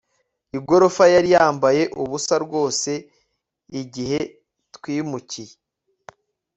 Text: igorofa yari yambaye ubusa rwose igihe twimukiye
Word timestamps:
igorofa 0.57 1.03
yari 1.13 1.29
yambaye 1.35 1.83
ubusa 2.01 2.35
rwose 2.45 2.91
igihe 3.81 4.19
twimukiye 4.75 5.53